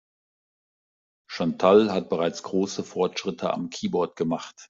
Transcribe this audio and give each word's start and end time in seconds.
Chantal 1.29 1.91
hat 1.91 2.09
bereits 2.09 2.41
große 2.41 2.83
Fortschritte 2.83 3.53
am 3.53 3.69
Keyboard 3.69 4.15
gemacht. 4.15 4.59